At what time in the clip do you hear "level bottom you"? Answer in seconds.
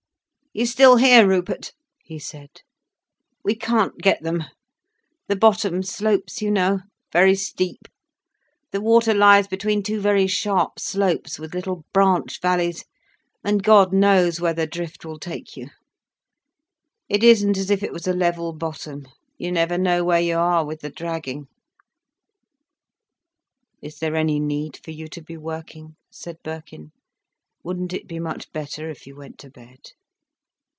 18.11-19.53